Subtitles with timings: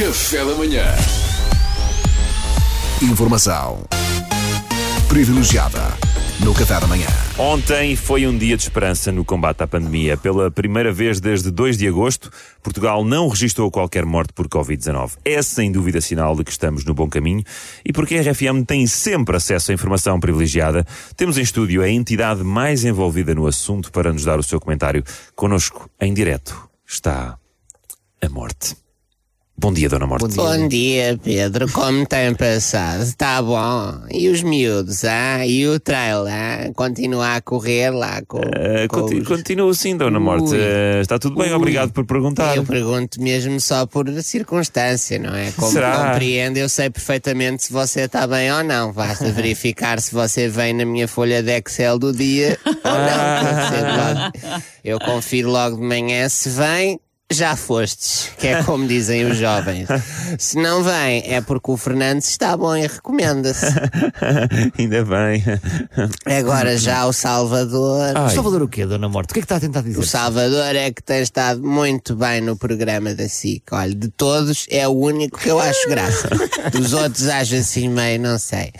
[0.00, 0.82] Café da manhã.
[3.02, 3.84] Informação
[5.06, 5.78] privilegiada
[6.42, 7.06] no Café da Manhã.
[7.36, 10.16] Ontem foi um dia de esperança no combate à pandemia.
[10.16, 12.30] Pela primeira vez desde 2 de agosto,
[12.62, 15.18] Portugal não registrou qualquer morte por Covid-19.
[15.22, 17.44] É sem dúvida sinal de que estamos no bom caminho
[17.84, 20.82] e porque a RFM tem sempre acesso à informação privilegiada,
[21.14, 25.04] temos em estúdio a entidade mais envolvida no assunto para nos dar o seu comentário.
[25.36, 27.36] Conosco, em direto, está
[28.22, 28.74] a morte.
[29.60, 30.34] Bom dia, Dona Morte.
[30.36, 31.70] Bom dia, Pedro.
[31.70, 33.02] Como tem passado?
[33.02, 34.06] Está bom?
[34.10, 35.46] E os miúdos, ah?
[35.46, 36.70] E o trail, ah?
[36.74, 39.28] Continua a correr lá com, Uh, com os...
[39.28, 40.54] Continuo sim, Dona Morte.
[40.54, 41.54] Uh, está tudo bem, Ui.
[41.54, 42.56] obrigado por perguntar.
[42.56, 45.52] Eu pergunto mesmo só por circunstância, não é?
[45.52, 46.10] Como Será?
[46.10, 48.94] compreende, eu sei perfeitamente se você está bem ou não.
[48.94, 54.30] Basta verificar se você vem na minha folha de Excel do dia ou não.
[54.30, 54.60] Logo.
[54.82, 56.98] Eu confiro logo de manhã se vem.
[57.32, 59.86] Já fostes, que é como dizem os jovens.
[60.36, 63.66] Se não vem, é porque o Fernandes está bom e recomenda-se.
[64.76, 65.44] Ainda bem.
[66.26, 68.16] Agora já o Salvador.
[68.16, 68.34] Ai.
[68.34, 69.30] Salvador o quê, Dona Morte?
[69.30, 70.00] O que é que está a tentar dizer?
[70.00, 73.62] O Salvador é que tem estado muito bem no programa da SIC.
[73.70, 76.28] Olha, de todos é o único que eu acho graça.
[76.72, 78.72] Dos outros acho assim meio, não sei.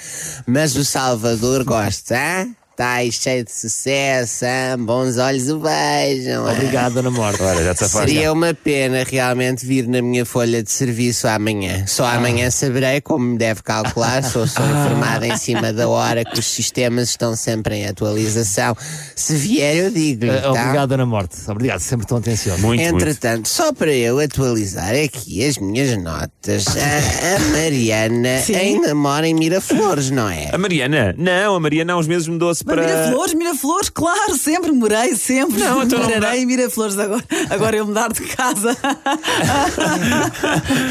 [0.44, 2.59] Mas o Salvador gosta, hã?
[2.80, 4.46] Está aí cheio de sucesso,
[4.78, 6.50] bons olhos o beijam.
[6.50, 7.42] Obrigado, Dona Morte.
[7.42, 7.86] Ora, já te.
[7.86, 11.86] Seria uma pena realmente vir na minha folha de serviço amanhã.
[11.86, 16.40] Só amanhã saberei, como me deve calcular, sou, sou informada em cima da hora que
[16.40, 18.74] os sistemas estão sempre em atualização.
[19.14, 20.30] Se vier, eu digo-lhe.
[20.30, 20.48] Eh, tá?
[20.48, 21.36] Obrigado, Dona Morte.
[21.48, 22.62] Obrigado, sempre tão atencioso.
[22.62, 22.96] Muito, muito.
[22.96, 29.34] Entretanto, só para eu atualizar aqui as minhas notas, a, a Mariana ainda mora em
[29.34, 30.48] Miraflores, não é?
[30.50, 31.14] A Mariana?
[31.18, 32.86] Não, a Mariana há uns meses mudou-se Mas para.
[32.86, 35.58] Miraflores, Miraflores, claro, sempre morei, sempre.
[35.58, 37.24] Não, então não Morarei em Miraflores agora.
[37.50, 38.76] Agora eu mudar de casa.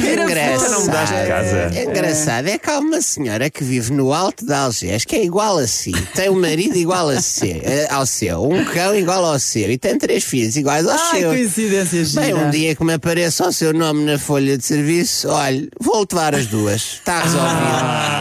[0.02, 0.71] Engraçado.
[0.71, 1.58] não mudaste de casa.
[1.75, 5.23] É engraçado, é que há uma senhora que vive no alto de Algés, que é
[5.23, 9.23] igual a si, tem um marido igual a si, eh, ao seu, um cão igual
[9.25, 11.36] ao seu, e tem três filhos iguais aos Ai, seus.
[11.36, 12.21] coincidência gira.
[12.21, 16.05] Bem, um dia que me apareça o seu nome na folha de serviço, olha, vou
[16.09, 16.81] levar as duas.
[16.81, 18.18] Está resolvido.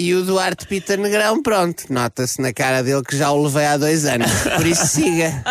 [0.00, 3.76] E o Duarte Pita Negrão, pronto, nota-se na cara dele que já o levei há
[3.76, 4.30] dois anos.
[4.56, 5.42] Por isso siga.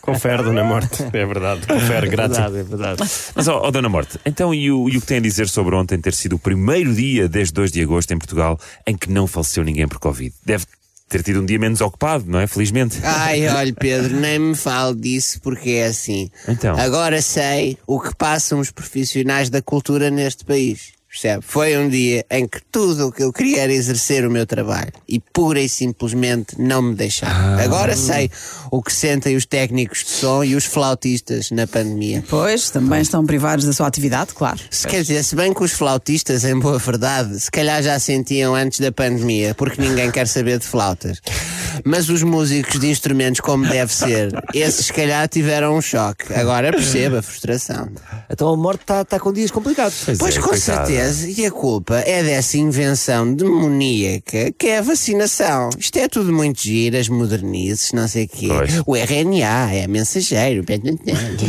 [0.00, 1.02] Confere, Dona Morte.
[1.12, 1.66] É verdade.
[1.66, 2.36] Confere, É grátis.
[2.38, 3.10] verdade, é verdade.
[3.34, 5.74] Mas, ó, ó, Dona Morte, então e o, e o que tem a dizer sobre
[5.74, 9.26] ontem ter sido o primeiro dia desde 2 de agosto em Portugal em que não
[9.26, 10.34] faleceu ninguém por Covid?
[10.46, 10.64] Deve
[11.06, 12.46] ter tido um dia menos ocupado, não é?
[12.46, 12.98] Felizmente.
[13.02, 16.30] Ai, olha, Pedro, nem me fale disso porque é assim.
[16.48, 16.74] Então.
[16.78, 20.94] Agora sei o que passam os profissionais da cultura neste país.
[21.14, 21.44] Percebe?
[21.46, 24.92] Foi um dia em que tudo o que eu queria era exercer o meu trabalho
[25.08, 27.62] e pura e simplesmente não me deixaram.
[27.62, 28.28] Agora sei
[28.68, 32.24] o que sentem os técnicos de som e os flautistas na pandemia.
[32.28, 34.58] Pois, também estão privados da sua atividade, claro.
[34.68, 38.52] Se quer dizer, se bem que os flautistas, em boa verdade, se calhar já sentiam
[38.52, 41.20] antes da pandemia, porque ninguém quer saber de flautas.
[41.84, 46.32] Mas os músicos de instrumentos, como deve ser, esses se calhar tiveram um choque.
[46.34, 47.88] Agora perceba a frustração.
[48.28, 50.04] Então a Morte está está com dias complicados.
[50.18, 50.86] Pois é, com coitada.
[50.86, 51.03] certeza,
[51.38, 55.70] e a culpa é dessa invenção demoníaca que é a vacinação.
[55.78, 58.48] Isto é tudo muito giro, as modernices, não sei o quê.
[58.48, 58.82] Pois.
[58.86, 60.64] O RNA é mensageiro.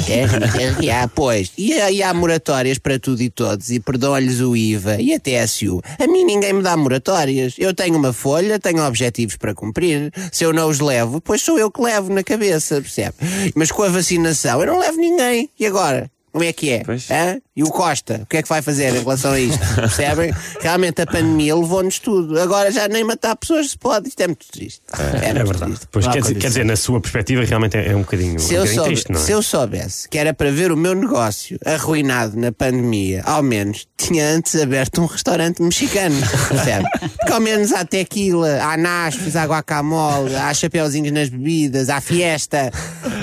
[0.08, 1.52] RNA, pois.
[1.58, 5.20] E, há- e há moratórias para tudo e todos, e perdoam-lhes o IVA e a
[5.20, 5.82] TSU.
[6.00, 7.56] A mim ninguém me dá moratórias.
[7.58, 10.12] Eu tenho uma folha, tenho objetivos para cumprir.
[10.32, 13.16] Se eu não os levo, pois sou eu que levo na cabeça, percebe?
[13.56, 15.50] Mas com a vacinação eu não levo ninguém.
[15.60, 16.10] E agora?
[16.36, 16.84] Como é que é?
[16.84, 17.10] Pois.
[17.10, 17.38] Hã?
[17.56, 19.58] E o Costa, o que é que vai fazer em relação a isto?
[19.76, 20.34] Percebem?
[20.60, 22.38] Realmente a pandemia levou-nos tudo.
[22.38, 24.10] Agora já nem matar pessoas se pode.
[24.10, 24.82] Isto é muito triste.
[24.92, 25.72] É, É muito verdade.
[25.72, 25.88] triste.
[25.90, 28.58] Pois, quer, dizer, quer dizer, na sua perspectiva, realmente é, é um bocadinho, Se um
[28.58, 29.24] eu, bocadinho soube- triste, não é?
[29.24, 33.88] se eu soubesse que era para ver o meu negócio arruinado na pandemia, ao menos
[33.96, 36.18] tinha antes aberto um restaurante mexicano.
[36.50, 36.86] Percebe?
[37.18, 42.70] Porque ao menos há tequila, há naspos, há guacamole, há chapeuzinhos nas bebidas, há fiesta.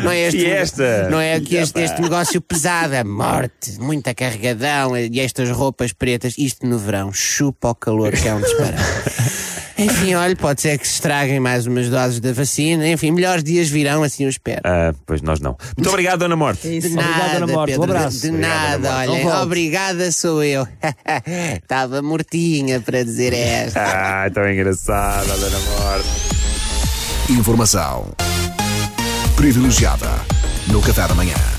[0.02, 1.08] Não é este, Fiesta!
[1.10, 6.34] Não é aqui este, este negócio pesado, morte, muita carregadão e estas roupas pretas.
[6.38, 8.82] Isto no verão, chupa o calor que é um disparate.
[9.78, 12.86] Enfim, olha, pode ser que se estraguem mais umas doses da vacina.
[12.88, 14.60] Enfim, melhores dias virão, assim eu espero.
[14.64, 15.56] Ah, pois nós não.
[15.76, 16.76] Muito obrigado, Dona Morte.
[16.76, 16.88] Isso.
[16.88, 17.72] De Obrigado, nada, Dona Morte.
[17.72, 18.16] Um Pedro, abraço.
[18.16, 19.42] De, de Obrigado, nada, olha.
[19.42, 20.66] Obrigada sou eu.
[21.62, 23.82] Estava mortinha para dizer esta.
[24.02, 26.08] Ah, tão engraçada, Dona Morte.
[27.30, 28.12] Informação
[29.36, 30.08] privilegiada
[30.68, 31.51] no Café da Manhã.